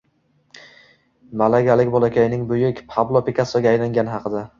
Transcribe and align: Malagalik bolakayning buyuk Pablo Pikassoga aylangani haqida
Malagalik 1.41 1.91
bolakayning 1.97 2.47
buyuk 2.53 2.81
Pablo 2.95 3.23
Pikassoga 3.29 3.71
aylangani 3.75 4.17
haqida 4.17 4.43